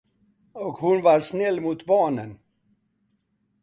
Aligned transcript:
Och 0.53 0.73
hon 0.77 1.01
var 1.01 1.19
snäll 1.19 1.61
mot 1.61 1.85
barnen. 1.85 2.37